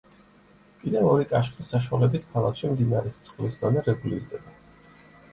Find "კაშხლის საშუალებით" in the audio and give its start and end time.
1.33-2.25